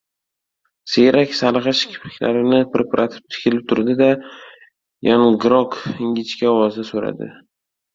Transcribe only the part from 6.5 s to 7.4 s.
ovozda so‘radi: